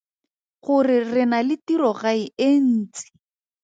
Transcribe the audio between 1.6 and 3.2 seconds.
tirogae e ntsi.